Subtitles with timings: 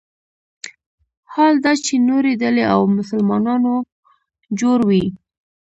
[1.33, 3.73] حال دا چې نورې ډلې له مسلمانانو
[4.59, 5.05] جوړ وي.